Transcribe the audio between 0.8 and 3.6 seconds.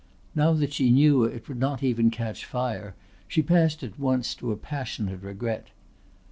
knew it would not even catch fire she